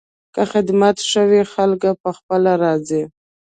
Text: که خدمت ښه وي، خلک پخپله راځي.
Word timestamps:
که 0.33 0.41
خدمت 0.53 0.97
ښه 1.09 1.21
وي، 1.29 1.43
خلک 1.53 1.81
پخپله 2.03 2.53
راځي. 2.63 3.03